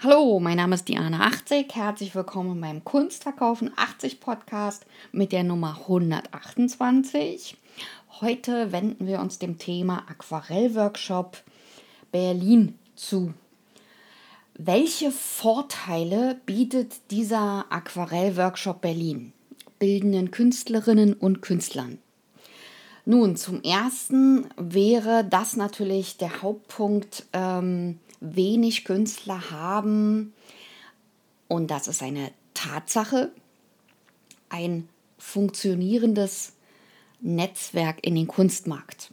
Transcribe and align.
Hallo, 0.00 0.38
mein 0.38 0.58
Name 0.58 0.76
ist 0.76 0.86
Diana 0.86 1.26
80. 1.26 1.74
Herzlich 1.74 2.14
willkommen 2.14 2.60
beim 2.60 2.84
Kunstverkaufen 2.84 3.72
80 3.74 4.20
Podcast 4.20 4.86
mit 5.10 5.32
der 5.32 5.42
Nummer 5.42 5.76
128. 5.88 7.56
Heute 8.20 8.70
wenden 8.70 9.08
wir 9.08 9.18
uns 9.18 9.40
dem 9.40 9.58
Thema 9.58 10.04
Aquarellworkshop 10.08 11.42
Berlin 12.12 12.78
zu. 12.94 13.34
Welche 14.54 15.10
Vorteile 15.10 16.40
bietet 16.46 17.10
dieser 17.10 17.66
Aquarellworkshop 17.68 18.80
Berlin 18.80 19.32
bildenden 19.80 20.30
Künstlerinnen 20.30 21.12
und 21.12 21.42
Künstlern? 21.42 21.98
Nun, 23.04 23.34
zum 23.34 23.64
ersten 23.64 24.46
wäre 24.56 25.24
das 25.24 25.56
natürlich 25.56 26.18
der 26.18 26.40
Hauptpunkt. 26.40 27.26
Ähm, 27.32 27.98
wenig 28.20 28.84
Künstler 28.84 29.50
haben, 29.50 30.32
und 31.48 31.70
das 31.70 31.88
ist 31.88 32.02
eine 32.02 32.30
Tatsache, 32.54 33.32
ein 34.50 34.88
funktionierendes 35.18 36.52
Netzwerk 37.20 38.04
in 38.06 38.14
den 38.14 38.28
Kunstmarkt. 38.28 39.10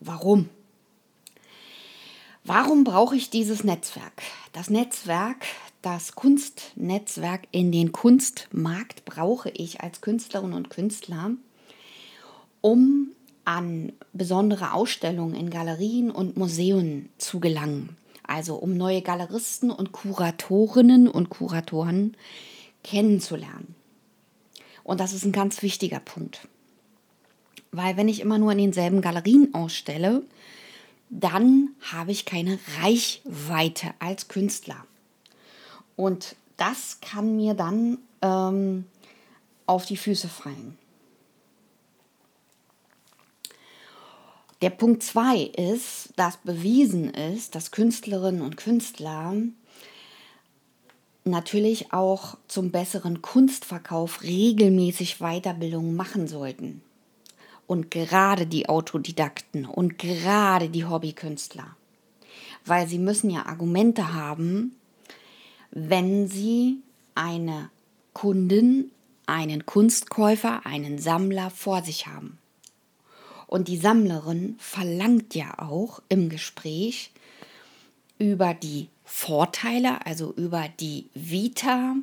Warum? 0.00 0.48
Warum 2.44 2.84
brauche 2.84 3.16
ich 3.16 3.30
dieses 3.30 3.64
Netzwerk? 3.64 4.22
Das 4.52 4.68
Netzwerk, 4.68 5.46
das 5.80 6.14
Kunstnetzwerk 6.14 7.48
in 7.52 7.72
den 7.72 7.92
Kunstmarkt 7.92 9.04
brauche 9.04 9.48
ich 9.50 9.80
als 9.80 10.02
Künstlerin 10.02 10.52
und 10.52 10.68
Künstler, 10.68 11.30
um 12.60 13.12
an 13.46 13.92
besondere 14.12 14.72
Ausstellungen 14.72 15.34
in 15.34 15.50
Galerien 15.50 16.10
und 16.10 16.36
Museen 16.36 17.08
zu 17.18 17.40
gelangen 17.40 17.96
also 18.26 18.56
um 18.56 18.76
neue 18.76 19.02
Galeristen 19.02 19.70
und 19.70 19.92
Kuratorinnen 19.92 21.08
und 21.08 21.30
Kuratoren 21.30 22.16
kennenzulernen. 22.82 23.74
Und 24.82 25.00
das 25.00 25.12
ist 25.12 25.24
ein 25.24 25.32
ganz 25.32 25.62
wichtiger 25.62 26.00
Punkt. 26.00 26.46
Weil 27.72 27.96
wenn 27.96 28.08
ich 28.08 28.20
immer 28.20 28.38
nur 28.38 28.52
in 28.52 28.58
denselben 28.58 29.00
Galerien 29.00 29.52
ausstelle, 29.54 30.22
dann 31.10 31.70
habe 31.92 32.12
ich 32.12 32.24
keine 32.24 32.58
Reichweite 32.80 33.94
als 33.98 34.28
Künstler. 34.28 34.86
Und 35.96 36.36
das 36.56 36.98
kann 37.00 37.36
mir 37.36 37.54
dann 37.54 37.98
ähm, 38.22 38.84
auf 39.66 39.86
die 39.86 39.96
Füße 39.96 40.28
fallen. 40.28 40.76
Der 44.64 44.70
Punkt 44.70 45.02
2 45.02 45.40
ist, 45.58 46.14
dass 46.16 46.38
bewiesen 46.38 47.12
ist, 47.12 47.54
dass 47.54 47.70
Künstlerinnen 47.70 48.40
und 48.40 48.56
Künstler 48.56 49.34
natürlich 51.24 51.92
auch 51.92 52.38
zum 52.48 52.70
besseren 52.70 53.20
Kunstverkauf 53.20 54.22
regelmäßig 54.22 55.18
Weiterbildung 55.18 55.94
machen 55.94 56.28
sollten. 56.28 56.80
Und 57.66 57.90
gerade 57.90 58.46
die 58.46 58.66
Autodidakten 58.66 59.66
und 59.66 59.98
gerade 59.98 60.70
die 60.70 60.86
Hobbykünstler. 60.86 61.76
Weil 62.64 62.88
sie 62.88 62.98
müssen 62.98 63.28
ja 63.28 63.44
Argumente 63.44 64.14
haben, 64.14 64.76
wenn 65.72 66.26
sie 66.26 66.78
eine 67.14 67.68
Kundin, 68.14 68.92
einen 69.26 69.66
Kunstkäufer, 69.66 70.64
einen 70.64 70.96
Sammler 70.96 71.50
vor 71.50 71.82
sich 71.82 72.06
haben. 72.06 72.38
Und 73.54 73.68
die 73.68 73.76
Sammlerin 73.76 74.56
verlangt 74.58 75.36
ja 75.36 75.60
auch 75.60 76.02
im 76.08 76.28
Gespräch 76.28 77.12
über 78.18 78.52
die 78.52 78.88
Vorteile, 79.04 80.04
also 80.04 80.32
über 80.32 80.64
die 80.80 81.08
Vita 81.14 81.94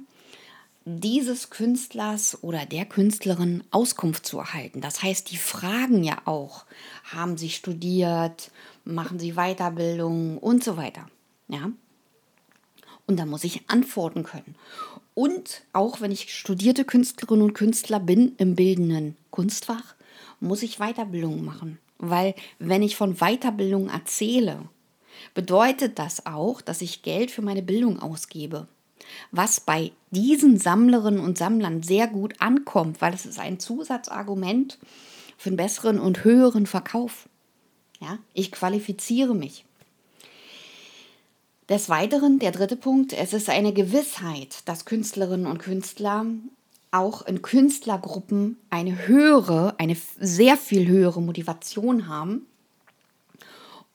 dieses 0.85 1.49
Künstlers 1.49 2.41
oder 2.41 2.65
der 2.65 2.85
Künstlerin 2.85 3.65
Auskunft 3.69 4.25
zu 4.25 4.39
erhalten. 4.39 4.79
Das 4.79 5.03
heißt, 5.03 5.29
die 5.29 5.35
fragen 5.35 6.05
ja 6.05 6.21
auch, 6.23 6.63
haben 7.13 7.35
sie 7.35 7.49
studiert, 7.49 8.49
machen 8.85 9.19
sie 9.19 9.33
Weiterbildung 9.33 10.37
und 10.37 10.63
so 10.63 10.77
weiter. 10.77 11.09
Ja? 11.49 11.69
Und 13.07 13.17
da 13.17 13.25
muss 13.25 13.43
ich 13.43 13.69
antworten 13.69 14.23
können. 14.23 14.55
Und 15.15 15.63
auch 15.73 15.99
wenn 15.99 16.13
ich 16.13 16.33
studierte 16.33 16.85
Künstlerin 16.85 17.41
und 17.41 17.55
Künstler 17.55 17.99
bin 17.99 18.35
im 18.37 18.55
bildenden 18.55 19.17
Kunstfach, 19.31 19.95
muss 20.41 20.63
ich 20.63 20.77
Weiterbildung 20.77 21.45
machen. 21.45 21.79
Weil 21.97 22.35
wenn 22.59 22.81
ich 22.81 22.95
von 22.95 23.15
Weiterbildung 23.15 23.89
erzähle, 23.89 24.63
bedeutet 25.33 25.99
das 25.99 26.25
auch, 26.25 26.61
dass 26.61 26.81
ich 26.81 27.03
Geld 27.03 27.31
für 27.31 27.41
meine 27.41 27.61
Bildung 27.61 27.99
ausgebe. 27.99 28.67
Was 29.31 29.59
bei 29.59 29.91
diesen 30.09 30.57
Sammlerinnen 30.57 31.19
und 31.19 31.37
Sammlern 31.37 31.83
sehr 31.83 32.07
gut 32.07 32.39
ankommt, 32.39 33.01
weil 33.01 33.13
es 33.13 33.25
ist 33.25 33.39
ein 33.39 33.59
Zusatzargument 33.59 34.79
für 35.37 35.49
einen 35.49 35.57
besseren 35.57 35.99
und 35.99 36.23
höheren 36.23 36.65
Verkauf. 36.65 37.27
Ja, 37.99 38.17
ich 38.33 38.51
qualifiziere 38.51 39.35
mich. 39.35 39.65
Des 41.69 41.87
Weiteren, 41.87 42.39
der 42.39 42.51
dritte 42.51 42.75
Punkt, 42.75 43.13
es 43.13 43.33
ist 43.33 43.49
eine 43.49 43.73
Gewissheit, 43.73 44.67
dass 44.67 44.85
Künstlerinnen 44.85 45.45
und 45.45 45.59
Künstler 45.59 46.25
auch 46.91 47.21
in 47.25 47.41
Künstlergruppen 47.41 48.57
eine 48.69 49.07
höhere, 49.07 49.75
eine 49.77 49.95
sehr 50.19 50.57
viel 50.57 50.87
höhere 50.87 51.21
Motivation 51.21 52.07
haben, 52.07 52.45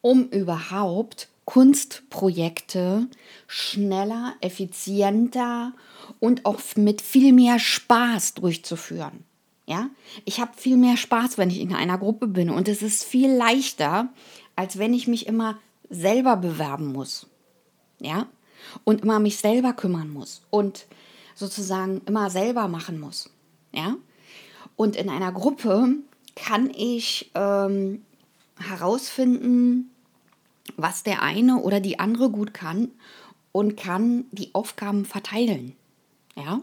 um 0.01 0.29
überhaupt 0.29 1.29
Kunstprojekte 1.45 3.07
schneller, 3.47 4.35
effizienter 4.41 5.73
und 6.19 6.45
auch 6.45 6.61
mit 6.77 7.01
viel 7.01 7.33
mehr 7.33 7.59
Spaß 7.59 8.35
durchzuführen. 8.35 9.25
Ja, 9.67 9.91
ich 10.25 10.41
habe 10.41 10.53
viel 10.57 10.77
mehr 10.77 10.97
Spaß, 10.97 11.39
wenn 11.39 11.51
ich 11.51 11.61
in 11.61 11.75
einer 11.75 11.99
Gruppe 11.99 12.29
bin 12.29 12.51
und 12.51 12.69
es 12.69 12.83
ist 12.83 13.05
viel 13.05 13.33
leichter, 13.33 14.09
als 14.55 14.79
wenn 14.79 14.95
ich 14.95 15.09
mich 15.09 15.27
immer 15.27 15.59
selber 15.91 16.37
bewerben 16.37 16.93
muss. 16.93 17.27
Ja, 18.01 18.27
und 18.85 19.03
immer 19.03 19.19
mich 19.19 19.39
selber 19.39 19.73
kümmern 19.73 20.11
muss 20.11 20.43
und 20.51 20.87
sozusagen 21.37 22.01
immer 22.07 22.31
selber 22.31 22.67
machen 22.67 22.99
muss. 22.99 23.31
Ja? 23.73 23.95
Und 24.75 24.97
in 24.97 25.09
einer 25.09 25.31
Gruppe 25.31 25.91
kann 26.35 26.71
ich 26.71 27.31
ähm, 27.35 28.03
herausfinden, 28.59 29.93
was 30.77 31.05
der 31.05 31.23
eine 31.23 31.59
oder 31.59 31.79
die 31.79 32.01
andere 32.01 32.31
gut 32.31 32.53
kann 32.53 32.91
und 33.53 33.77
kann 33.77 34.25
die 34.33 34.55
Aufgaben 34.55 35.05
verteilen. 35.05 35.77
Ja? 36.35 36.61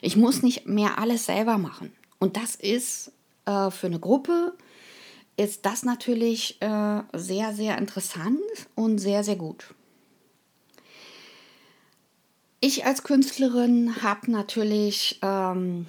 Ich 0.00 0.16
muss 0.16 0.42
nicht 0.42 0.66
mehr 0.66 0.98
alles 0.98 1.26
selber 1.26 1.58
machen. 1.58 1.92
Und 2.20 2.36
das 2.36 2.54
ist 2.54 3.12
äh, 3.46 3.70
für 3.70 3.88
eine 3.88 3.98
Gruppe 3.98 4.54
ist 5.36 5.64
das 5.64 5.82
natürlich 5.82 6.60
äh, 6.60 7.02
sehr, 7.14 7.54
sehr 7.54 7.78
interessant 7.78 8.38
und 8.74 8.98
sehr, 8.98 9.24
sehr 9.24 9.36
gut. 9.36 9.74
Ich 12.64 12.84
als 12.84 13.02
Künstlerin 13.02 14.04
habe 14.04 14.30
natürlich 14.30 15.18
ähm, 15.20 15.86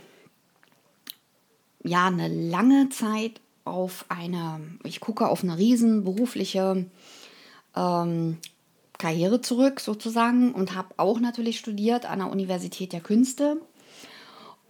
ja 1.84 2.08
eine 2.08 2.28
lange 2.28 2.90
Zeit 2.90 3.40
auf 3.64 4.06
eine, 4.10 4.60
ich 4.84 5.00
gucke 5.00 5.30
auf 5.30 5.44
eine 5.44 5.60
riesen 5.60 6.04
berufliche 6.04 6.88
ähm, 7.76 8.40
Karriere 8.98 9.40
zurück 9.42 9.82
sozusagen 9.82 10.52
und 10.52 10.74
habe 10.74 10.96
auch 10.98 11.20
natürlich 11.20 11.60
studiert 11.60 12.08
an 12.08 12.18
der 12.18 12.32
Universität 12.32 12.92
der 12.92 13.02
Künste 13.02 13.58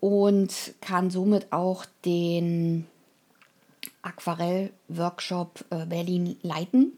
und 0.01 0.73
kann 0.81 1.09
somit 1.09 1.53
auch 1.53 1.85
den 2.03 2.85
Aquarell-Workshop 4.01 5.63
äh, 5.69 5.85
Berlin 5.85 6.35
leiten. 6.41 6.97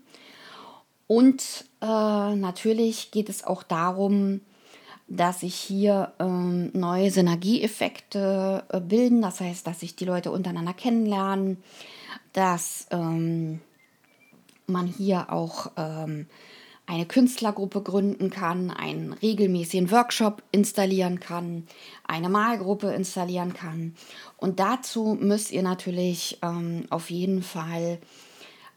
Und 1.06 1.66
äh, 1.82 1.86
natürlich 1.86 3.12
geht 3.12 3.30
es 3.30 3.44
auch 3.44 3.62
darum, 3.62 4.42
dass 5.08 5.42
sich 5.42 5.56
hier 5.56 6.14
ähm, 6.20 6.72
neue 6.74 7.12
Synergieeffekte 7.12 8.64
äh, 8.70 8.80
bilden. 8.80 9.22
Das 9.22 9.40
heißt, 9.40 9.66
dass 9.68 9.82
sich 9.82 9.96
die 9.96 10.06
Leute 10.06 10.32
untereinander 10.32 10.74
kennenlernen, 10.74 11.64
dass 12.34 12.88
ähm, 12.92 13.62
man 14.68 14.88
hier 14.88 15.32
auch 15.32 15.72
ähm, 15.78 16.28
eine 16.88 17.06
Künstlergruppe 17.06 17.82
gründen 17.82 18.30
kann, 18.30 18.72
einen 18.72 19.14
regelmäßigen 19.14 19.92
Workshop 19.92 20.44
installieren 20.52 21.20
kann, 21.20 21.68
eine 22.08 22.30
Malgruppe 22.30 22.92
installieren 22.92 23.54
kann. 23.54 23.96
Und 24.38 24.60
dazu 24.60 25.18
müsst 25.20 25.52
ihr 25.52 25.64
natürlich 25.64 26.40
ähm, 26.42 26.86
auf 26.90 27.10
jeden 27.10 27.42
Fall 27.42 28.00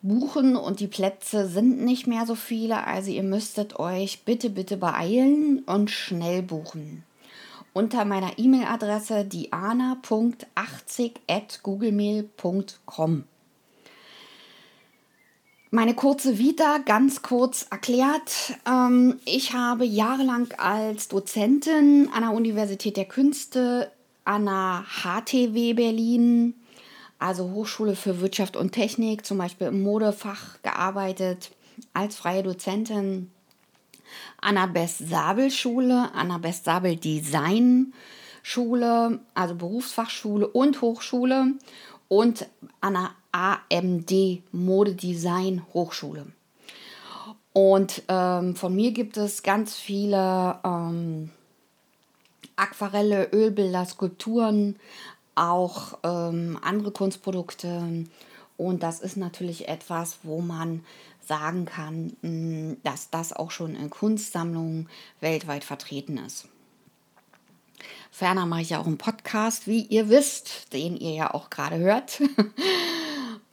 buchen 0.03 0.57
und 0.57 0.81
die 0.81 0.87
Plätze 0.87 1.49
sind 1.49 1.81
nicht 1.85 2.07
mehr 2.07 2.27
so 2.27 2.35
viele, 2.35 2.87
also 2.87 3.11
ihr 3.11 3.23
müsstet 3.23 3.79
euch 3.79 4.25
bitte, 4.25 4.51
bitte 4.51 4.77
beeilen 4.77 5.61
und 5.61 5.91
schnell 5.91 6.43
buchen. 6.43 7.05
Unter 7.73 8.05
meiner 8.05 8.39
E-Mail-Adresse 8.39 9.25
diana.80 9.25 11.13
at 11.29 11.63
googlemail.com. 11.63 13.25
Meine 15.71 15.95
kurze 15.95 16.39
Vita, 16.39 16.79
ganz 16.79 17.21
kurz 17.21 17.67
erklärt. 17.71 18.55
Ähm, 18.67 19.21
ich 19.27 19.53
habe 19.53 19.85
jahrelang 19.85 20.49
als 20.57 21.09
Dozentin 21.09 22.09
an 22.15 22.23
der 22.23 22.33
Universität 22.33 22.97
der 22.97 23.05
Künste, 23.05 23.93
an 24.25 24.47
der 24.47 24.87
HTW 25.03 25.75
Berlin, 25.75 26.55
also 27.19 27.51
Hochschule 27.51 27.97
für 27.97 28.21
Wirtschaft 28.21 28.57
und 28.57 28.71
Technik, 28.73 29.27
zum 29.27 29.39
Beispiel 29.39 29.69
im 29.69 29.83
Modefach 29.83 30.61
gearbeitet, 30.63 31.51
als 31.93 32.17
freie 32.17 32.43
Dozentin. 32.43 33.31
An 34.41 34.55
der 34.55 34.69
Best-Sabel-Schule, 34.69 36.15
an 36.15 36.29
der 36.29 36.39
Best-Sabel-Design-Schule, 36.39 39.21
also 39.35 39.55
Berufsfachschule 39.55 40.49
und 40.49 40.81
Hochschule 40.81 41.53
und 42.09 42.47
an 42.81 42.95
der 42.95 43.11
AMD 43.33 44.43
Modedesign 44.53 45.63
Hochschule. 45.75 46.27
Und 47.53 48.03
ähm, 48.09 48.57
von 48.57 48.75
mir 48.75 48.93
gibt 48.93 49.17
es 49.17 49.43
ganz 49.43 49.75
viele 49.75 50.59
ähm, 50.65 51.31
Aquarelle, 52.57 53.29
Ölbilder, 53.33 53.85
Skulpturen, 53.85 54.77
auch 55.39 55.99
ähm, 56.03 56.59
andere 56.63 56.91
Kunstprodukte. 56.91 58.07
Und 58.57 58.83
das 58.83 59.01
ist 59.01 59.17
natürlich 59.17 59.69
etwas, 59.69 60.19
wo 60.23 60.41
man 60.41 60.85
sagen 61.27 61.67
kann, 61.67 62.17
hm, 62.23 62.79
dass 62.83 63.11
das 63.11 63.33
auch 63.33 63.51
schon 63.51 63.75
in 63.77 63.91
Kunstsammlungen 63.91 64.89
weltweit 65.21 65.65
vertreten 65.65 66.19
ist. 66.19 66.49
Ferner 68.11 68.47
mache 68.47 68.63
ich 68.63 68.71
ja 68.71 68.81
auch 68.81 68.87
einen 68.87 68.99
Podcast, 68.99 69.67
wie 69.67 69.83
ihr 69.83 70.09
wisst, 70.09 70.73
den 70.73 70.97
ihr 70.97 71.13
ja 71.13 71.35
auch 71.35 71.51
gerade 71.51 71.79
hört. 71.79 72.21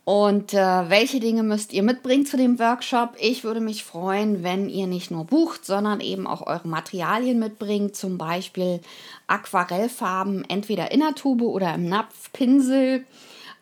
Und 0.05 0.53
äh, 0.53 0.89
welche 0.89 1.19
Dinge 1.19 1.41
müsst 1.41 1.73
ihr 1.73 1.81
mitbringen 1.81 2.27
zu 2.27 2.37
dem 2.37 2.59
Workshop? 2.59 3.15
Ich 3.19 3.43
würde 3.43 3.59
mich 3.59 3.83
freuen, 3.83 4.43
wenn 4.43 4.69
ihr 4.69 4.85
nicht 4.85 5.09
nur 5.09 5.25
bucht, 5.25 5.65
sondern 5.65 5.99
eben 5.99 6.27
auch 6.27 6.45
eure 6.45 6.67
Materialien 6.67 7.39
mitbringt, 7.39 7.95
zum 7.95 8.19
Beispiel 8.19 8.81
Aquarellfarben, 9.25 10.47
entweder 10.47 10.91
in 10.91 10.99
der 10.99 11.15
Tube 11.15 11.41
oder 11.41 11.73
im 11.73 11.89
Napf, 11.89 12.31
Pinsel, 12.33 13.03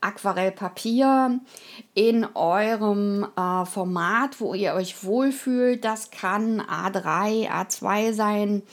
Aquarellpapier 0.01 1.39
in 1.93 2.27
eurem 2.35 3.25
äh, 3.37 3.65
Format, 3.65 4.41
wo 4.41 4.53
ihr 4.53 4.73
euch 4.73 5.05
wohlfühlt. 5.05 5.85
Das 5.85 6.11
kann 6.11 6.59
A3, 6.59 7.49
A2 7.49 8.11
sein 8.11 8.63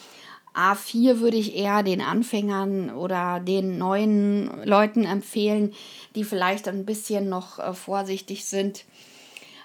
A4 0.55 1.21
würde 1.21 1.37
ich 1.37 1.57
eher 1.57 1.83
den 1.83 2.01
Anfängern 2.01 2.91
oder 2.91 3.41
den 3.41 3.79
neuen 3.79 4.65
Leuten 4.65 5.05
empfehlen, 5.05 5.75
die 6.15 6.25
vielleicht 6.25 6.69
ein 6.69 6.85
bisschen 6.85 7.29
noch 7.29 7.59
äh, 7.59 7.73
vorsichtig 7.73 8.45
sind. 8.45 8.85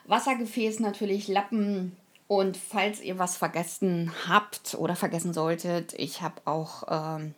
Wassergefäß 0.05 0.79
natürlich, 0.79 1.27
Lappen 1.27 1.95
und 2.27 2.57
falls 2.57 3.01
ihr 3.01 3.19
was 3.19 3.37
vergessen 3.37 4.11
habt 4.27 4.75
oder 4.75 4.95
vergessen 4.95 5.33
solltet, 5.33 5.93
ich 5.93 6.21
habe 6.21 6.41
auch 6.45 6.83
ähm, 6.89 7.33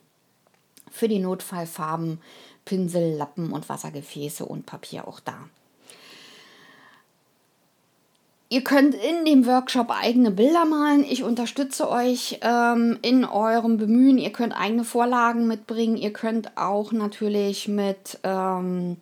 für 0.92 1.08
die 1.08 1.20
Notfallfarben 1.20 2.22
Pinsel, 2.66 3.16
Lappen 3.16 3.52
und 3.54 3.70
Wassergefäße 3.70 4.46
und 4.46 4.66
Papier 4.66 5.08
auch 5.08 5.20
da. 5.22 5.50
Ihr 8.50 8.64
könnt 8.64 8.96
in 8.96 9.26
dem 9.26 9.46
Workshop 9.46 9.88
eigene 9.90 10.32
Bilder 10.32 10.64
malen. 10.64 11.04
Ich 11.04 11.22
unterstütze 11.22 11.90
euch 11.90 12.40
ähm, 12.42 12.98
in 13.02 13.26
eurem 13.26 13.78
Bemühen. 13.78 14.18
Ihr 14.18 14.32
könnt 14.32 14.58
eigene 14.58 14.86
Vorlagen 14.86 15.48
mitbringen. 15.48 15.98
Ihr 15.98 16.14
könnt 16.14 16.56
auch 16.56 16.94
natürlich 16.94 17.68
mit 17.68 18.20
ähm, 18.24 18.96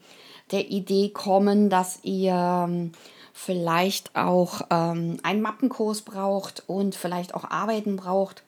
der 0.52 0.72
Idee 0.72 1.10
kommen, 1.10 1.70
dass 1.70 2.00
ihr 2.02 2.66
ähm, 2.68 2.94
vielleicht 3.34 4.16
auch 4.16 4.62
ähm, 4.72 5.18
einen 5.22 5.42
Mappenkurs 5.44 6.02
braucht 6.02 6.64
und 6.66 6.96
vielleicht 6.96 7.36
auch 7.36 7.44
Arbeiten 7.44 7.98
braucht, 7.98 8.42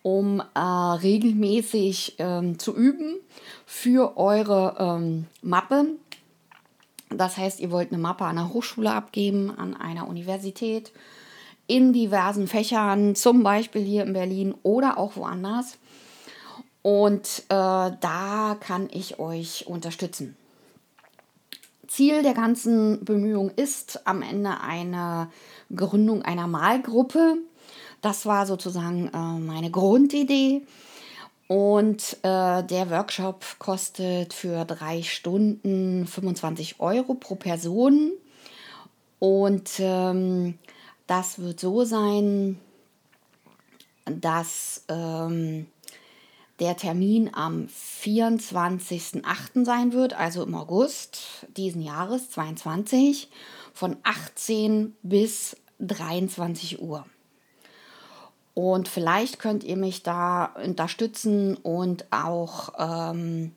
um 0.00 0.42
äh, 0.54 0.58
regelmäßig 0.58 2.14
ähm, 2.18 2.58
zu 2.58 2.74
üben 2.74 3.16
für 3.66 4.16
eure 4.16 4.76
ähm, 4.78 5.26
Mappe 5.42 5.88
das 7.16 7.36
heißt, 7.36 7.60
ihr 7.60 7.70
wollt 7.70 7.92
eine 7.92 8.00
Mappe 8.00 8.24
an 8.24 8.38
einer 8.38 8.52
Hochschule 8.52 8.92
abgeben, 8.92 9.50
an 9.56 9.76
einer 9.76 10.08
Universität, 10.08 10.92
in 11.66 11.92
diversen 11.92 12.48
Fächern, 12.48 13.14
zum 13.14 13.42
Beispiel 13.42 13.82
hier 13.82 14.02
in 14.04 14.12
Berlin 14.12 14.54
oder 14.62 14.98
auch 14.98 15.16
woanders. 15.16 15.78
Und 16.82 17.44
äh, 17.48 17.54
da 17.54 18.56
kann 18.60 18.88
ich 18.90 19.18
euch 19.18 19.66
unterstützen. 19.66 20.36
Ziel 21.86 22.22
der 22.22 22.34
ganzen 22.34 23.04
Bemühung 23.04 23.50
ist 23.50 24.06
am 24.06 24.22
Ende 24.22 24.60
eine 24.60 25.30
Gründung 25.74 26.22
einer 26.22 26.46
Malgruppe. 26.46 27.36
Das 28.00 28.26
war 28.26 28.46
sozusagen 28.46 29.08
äh, 29.08 29.38
meine 29.40 29.70
Grundidee. 29.70 30.62
Und 31.52 32.16
äh, 32.22 32.64
der 32.64 32.88
Workshop 32.88 33.44
kostet 33.58 34.32
für 34.32 34.64
drei 34.64 35.02
Stunden 35.02 36.06
25 36.06 36.80
Euro 36.80 37.12
pro 37.12 37.34
Person. 37.34 38.12
Und 39.18 39.72
ähm, 39.78 40.58
das 41.06 41.40
wird 41.40 41.60
so 41.60 41.84
sein, 41.84 42.58
dass 44.06 44.86
ähm, 44.88 45.66
der 46.58 46.78
Termin 46.78 47.30
am 47.34 47.66
24.08. 47.66 49.66
sein 49.66 49.92
wird, 49.92 50.14
also 50.14 50.44
im 50.44 50.54
August 50.54 51.46
diesen 51.58 51.82
Jahres 51.82 52.30
22, 52.30 53.28
von 53.74 53.98
18 54.04 54.96
bis 55.02 55.58
23 55.80 56.80
Uhr. 56.80 57.04
Und 58.54 58.88
vielleicht 58.88 59.38
könnt 59.38 59.64
ihr 59.64 59.76
mich 59.76 60.02
da 60.02 60.46
unterstützen 60.62 61.56
und 61.56 62.04
auch 62.10 62.72
ähm, 62.78 63.52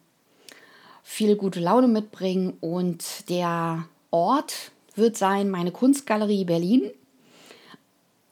viel 1.04 1.36
gute 1.36 1.60
Laune 1.60 1.88
mitbringen. 1.88 2.54
Und 2.62 3.30
der 3.30 3.86
Ort 4.12 4.72
wird 4.96 5.18
sein 5.18 5.50
meine 5.50 5.72
Kunstgalerie 5.72 6.46
Berlin. 6.46 6.90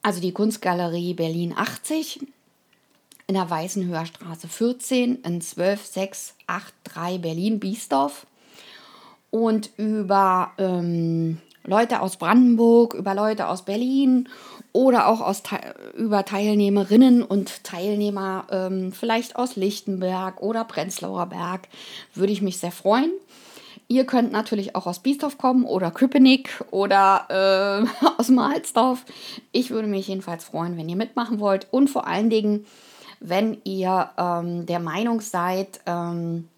Also 0.01 0.21
die 0.21 0.31
Kunstgalerie 0.31 1.13
Berlin 1.13 1.53
80 1.55 2.21
in 3.27 3.35
der 3.35 3.49
Weißenhöher 3.49 4.05
Straße 4.05 4.47
14 4.47 5.21
in 5.23 5.41
12683 5.41 7.21
Berlin 7.21 7.59
Biesdorf. 7.59 8.25
Und 9.31 9.71
über 9.77 10.51
ähm, 10.57 11.41
Leute 11.65 12.01
aus 12.01 12.17
Brandenburg, 12.17 12.93
über 12.93 13.13
Leute 13.13 13.47
aus 13.47 13.63
Berlin 13.63 14.27
oder 14.73 15.07
auch 15.07 15.21
aus, 15.21 15.43
über 15.95 16.25
Teilnehmerinnen 16.25 17.23
und 17.23 17.63
Teilnehmer, 17.63 18.47
ähm, 18.49 18.91
vielleicht 18.91 19.35
aus 19.35 19.55
Lichtenberg 19.55 20.41
oder 20.41 20.65
Prenzlauer 20.65 21.27
Berg, 21.27 21.69
würde 22.13 22.33
ich 22.33 22.41
mich 22.41 22.57
sehr 22.57 22.71
freuen. 22.71 23.11
Ihr 23.87 24.05
könnt 24.05 24.31
natürlich 24.31 24.75
auch 24.75 24.87
aus 24.87 24.99
Biesdorf 24.99 25.37
kommen 25.37 25.65
oder 25.65 25.91
Köpenick 25.91 26.63
oder 26.71 27.87
äh, 28.01 28.05
aus 28.17 28.29
Mahlsdorf. 28.29 29.05
Ich 29.51 29.69
würde 29.69 29.87
mich 29.87 30.07
jedenfalls 30.07 30.43
freuen, 30.43 30.77
wenn 30.77 30.89
ihr 30.89 30.95
mitmachen 30.95 31.39
wollt 31.39 31.67
und 31.71 31.89
vor 31.89 32.07
allen 32.07 32.29
Dingen, 32.29 32.65
wenn 33.19 33.57
ihr 33.63 34.09
ähm, 34.17 34.65
der 34.65 34.79
Meinung 34.79 35.21
seid, 35.21 35.79
ähm, 35.85 36.49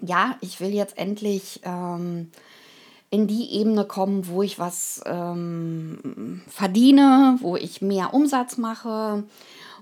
ja, 0.00 0.36
ich 0.40 0.60
will 0.60 0.74
jetzt 0.74 0.98
endlich 0.98 1.60
ähm, 1.64 2.30
in 3.10 3.26
die 3.26 3.52
Ebene 3.52 3.84
kommen, 3.84 4.28
wo 4.28 4.42
ich 4.42 4.58
was 4.58 5.00
ähm, 5.06 6.42
verdiene, 6.48 7.38
wo 7.40 7.56
ich 7.56 7.80
mehr 7.80 8.12
Umsatz 8.12 8.58
mache 8.58 9.24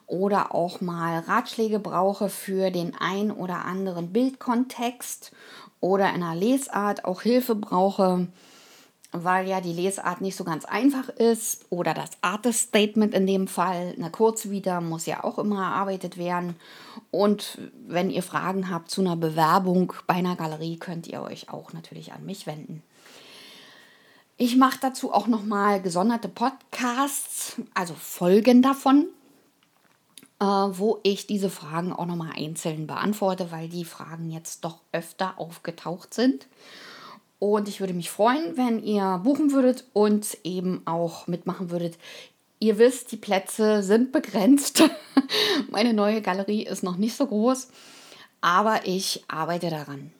oder 0.07 0.55
auch 0.55 0.81
mal 0.81 1.19
Ratschläge 1.21 1.81
brauche 1.81 2.29
für 2.29 2.71
den 2.71 2.95
ein 2.99 3.33
oder 3.33 3.65
anderen 3.65 4.13
Bildkontext 4.13 5.33
oder 5.81 6.09
in 6.11 6.23
einer 6.23 6.37
Lesart 6.37 7.05
auch 7.05 7.23
Hilfe 7.23 7.57
brauche, 7.57 8.29
weil 9.11 9.49
ja 9.49 9.61
die 9.61 9.73
Lesart 9.73 10.21
nicht 10.21 10.37
so 10.37 10.45
ganz 10.45 10.65
einfach 10.65 11.09
ist 11.09 11.67
oder 11.71 11.95
das 11.95 12.11
Artist 12.21 12.69
Statement 12.69 13.15
in 13.15 13.27
dem 13.27 13.49
Fall, 13.49 13.95
eine 13.97 14.11
Kurzvita 14.11 14.81
muss 14.81 15.07
ja 15.07 15.25
auch 15.25 15.39
immer 15.39 15.63
erarbeitet 15.63 16.17
werden. 16.17 16.55
Und 17.11 17.59
wenn 17.87 18.11
ihr 18.11 18.23
Fragen 18.23 18.71
habt 18.71 18.91
zu 18.91 19.01
einer 19.01 19.17
Bewerbung 19.17 19.93
bei 20.07 20.15
einer 20.15 20.37
Galerie, 20.37 20.79
könnt 20.79 21.09
ihr 21.09 21.23
euch 21.23 21.51
auch 21.51 21.73
natürlich 21.73 22.13
an 22.13 22.25
mich 22.25 22.47
wenden. 22.47 22.83
Ich 24.39 24.57
mache 24.57 24.79
dazu 24.83 25.15
auch 25.15 25.29
nochmal 25.29 25.81
gesonderte 25.81 26.29
Podcasts, 26.29 27.57
also 27.73 27.95
Folgen 27.95 28.61
davon, 28.61 29.07
äh, 30.41 30.45
wo 30.45 31.01
ich 31.05 31.27
diese 31.27 31.49
Fragen 31.49 31.91
auch 31.95 32.05
nochmal 32.05 32.33
einzeln 32.37 32.87
beantworte, 32.87 33.51
weil 33.51 33.71
die 33.71 33.87
Fragen 33.87 34.31
jetzt 34.31 34.63
doch 34.63 34.81
öfter 34.93 35.39
aufgetaucht 35.39 36.13
sind. 36.13 36.49
Und 37.39 37.67
ich 37.67 37.81
würde 37.81 37.95
mich 37.95 38.11
freuen, 38.11 38.59
wenn 38.59 38.83
ihr 38.83 39.23
buchen 39.25 39.53
würdet 39.53 39.85
und 39.95 40.37
eben 40.45 40.83
auch 40.87 41.27
mitmachen 41.27 41.71
würdet. 41.71 41.97
Ihr 42.59 42.79
wisst, 42.79 43.13
die 43.13 43.17
Plätze 43.17 43.83
sind 43.83 44.13
begrenzt. 44.13 44.83
Meine 45.71 45.95
neue 45.95 46.21
Galerie 46.21 46.67
ist 46.67 46.83
noch 46.83 46.99
nicht 46.99 47.17
so 47.17 47.27
groß, 47.27 47.69
aber 48.43 48.81
ich 48.85 49.25
arbeite 49.29 49.71
daran. 49.71 50.13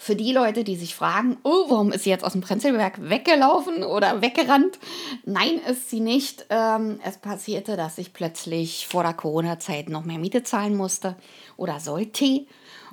Für 0.00 0.14
die 0.14 0.30
Leute, 0.30 0.62
die 0.62 0.76
sich 0.76 0.94
fragen, 0.94 1.38
oh, 1.42 1.64
warum 1.68 1.90
ist 1.90 2.04
sie 2.04 2.10
jetzt 2.10 2.22
aus 2.22 2.30
dem 2.30 2.40
Prenzlberg 2.40 3.10
weggelaufen 3.10 3.82
oder 3.82 4.22
weggerannt? 4.22 4.78
Nein, 5.24 5.60
ist 5.68 5.90
sie 5.90 5.98
nicht. 5.98 6.46
Ähm, 6.50 7.00
es 7.04 7.18
passierte, 7.18 7.76
dass 7.76 7.98
ich 7.98 8.12
plötzlich 8.12 8.86
vor 8.86 9.02
der 9.02 9.12
Corona-Zeit 9.12 9.88
noch 9.88 10.04
mehr 10.04 10.18
Miete 10.18 10.44
zahlen 10.44 10.76
musste 10.76 11.16
oder 11.56 11.80
sollte. 11.80 12.46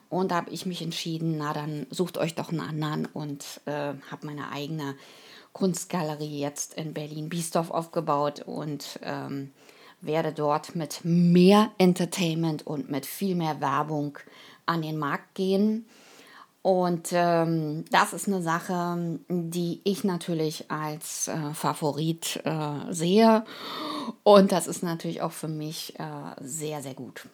Und 0.10 0.32
da 0.32 0.38
habe 0.38 0.50
ich 0.50 0.66
mich 0.66 0.82
entschieden, 0.82 1.38
na 1.38 1.54
dann 1.54 1.86
sucht 1.92 2.18
euch 2.18 2.34
doch 2.34 2.50
einen 2.50 2.62
anderen 2.62 3.06
und 3.06 3.62
äh, 3.66 3.94
habe 4.10 4.26
meine 4.26 4.52
eigene 4.52 4.96
Kunstgalerie 5.54 6.40
jetzt 6.40 6.74
in 6.74 6.96
Berlin-Biesdorf 6.96 7.70
aufgebaut 7.70 8.42
und 8.48 9.00
ähm, 9.04 9.52
werde 10.02 10.34
dort 10.34 10.76
mit 10.76 11.02
mehr 11.04 11.70
Entertainment 11.78 12.66
und 12.66 12.90
mit 12.90 13.06
viel 13.06 13.36
mehr 13.36 13.62
Werbung 13.62 14.18
an 14.66 14.82
den 14.82 14.98
Markt 14.98 15.36
gehen. 15.36 15.86
Und 16.66 17.10
ähm, 17.12 17.86
das 17.92 18.12
ist 18.12 18.28
eine 18.28 18.42
Sache, 18.42 19.20
die 19.30 19.82
ich 19.84 20.04
natürlich 20.04 20.72
als 20.72 21.28
äh, 21.28 21.54
Favorit 21.54 22.42
äh, 22.44 22.92
sehe. 22.92 23.46
Und 24.24 24.52
das 24.52 24.66
ist 24.66 24.82
natürlich 24.82 25.22
auch 25.22 25.32
für 25.32 25.48
mich 25.48 25.94
äh, 26.00 26.04
sehr, 26.42 26.82
sehr 26.82 26.96
gut. 26.96 27.28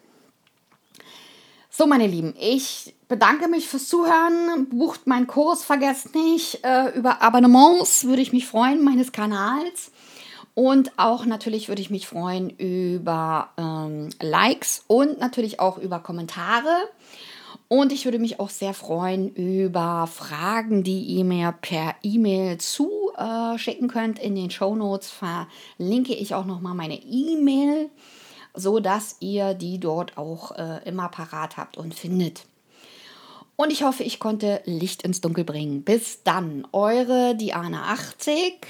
So, 1.70 1.88
meine 1.88 2.08
Lieben, 2.08 2.34
ich 2.38 2.94
bedanke 3.08 3.48
mich 3.48 3.70
fürs 3.70 3.88
Zuhören. 3.88 4.68
Bucht 4.70 5.08
meinen 5.08 5.28
Kurs, 5.28 5.64
vergesst 5.64 6.14
nicht. 6.14 6.66
Äh, 6.66 6.90
über 6.90 7.22
Abonnements 7.22 8.04
würde 8.04 8.22
ich 8.22 8.34
mich 8.34 8.46
freuen, 8.46 8.84
meines 8.84 9.14
Kanals. 9.14 9.94
Und 10.56 10.92
auch 10.98 11.26
natürlich 11.26 11.70
würde 11.70 11.82
ich 11.82 11.90
mich 11.90 12.06
freuen 12.06 12.50
über 12.50 13.52
ähm, 13.58 14.10
Likes 14.20 14.84
und 14.88 15.22
natürlich 15.22 15.62
auch 15.62 15.78
über 15.78 16.00
Kommentare. 16.00 16.90
Und 17.72 17.94
ich 17.94 18.04
würde 18.04 18.20
mich 18.20 18.42
auch 18.42 18.50
sehr 18.50 18.74
freuen 18.74 19.34
über 19.34 20.06
Fragen, 20.06 20.84
die 20.84 21.04
ihr 21.04 21.24
mir 21.24 21.54
per 21.54 21.96
E-Mail 22.04 22.58
zuschicken 22.58 23.90
äh, 23.90 23.94
könnt. 23.94 24.20
In 24.20 24.36
den 24.36 24.52
Show 24.52 24.76
Notes 24.76 25.10
verlinke 25.10 26.14
ich 26.14 26.36
auch 26.36 26.44
nochmal 26.44 26.74
meine 26.74 27.02
E-Mail, 27.02 27.90
sodass 28.54 29.16
ihr 29.22 29.54
die 29.54 29.80
dort 29.80 30.18
auch 30.18 30.52
äh, 30.58 30.82
immer 30.84 31.08
parat 31.08 31.56
habt 31.56 31.78
und 31.78 31.94
findet. 31.94 32.46
Und 33.56 33.72
ich 33.72 33.84
hoffe, 33.84 34.04
ich 34.04 34.20
konnte 34.20 34.62
Licht 34.66 35.04
ins 35.04 35.22
Dunkel 35.22 35.46
bringen. 35.46 35.84
Bis 35.84 36.24
dann, 36.24 36.68
eure 36.74 37.38
Diana 37.38 37.84
80. 37.94 38.68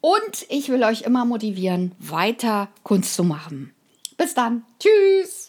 Und 0.00 0.46
ich 0.50 0.68
will 0.68 0.84
euch 0.84 1.02
immer 1.02 1.24
motivieren, 1.24 1.96
weiter 1.98 2.68
Kunst 2.84 3.16
zu 3.16 3.24
machen. 3.24 3.74
Bis 4.16 4.34
dann. 4.34 4.62
Tschüss. 4.78 5.43